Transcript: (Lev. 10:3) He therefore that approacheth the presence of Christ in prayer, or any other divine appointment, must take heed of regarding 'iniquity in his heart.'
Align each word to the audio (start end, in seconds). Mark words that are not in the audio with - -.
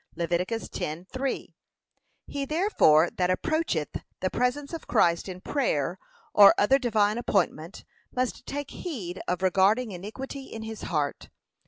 (Lev. 0.15 0.29
10:3) 0.31 1.53
He 2.25 2.45
therefore 2.45 3.11
that 3.11 3.29
approacheth 3.29 3.97
the 4.19 4.31
presence 4.31 4.73
of 4.73 4.87
Christ 4.87 5.29
in 5.29 5.41
prayer, 5.41 5.99
or 6.33 6.55
any 6.57 6.63
other 6.63 6.79
divine 6.79 7.19
appointment, 7.19 7.85
must 8.11 8.47
take 8.47 8.71
heed 8.71 9.21
of 9.27 9.43
regarding 9.43 9.91
'iniquity 9.91 10.45
in 10.45 10.63
his 10.63 10.81
heart.' 10.89 11.29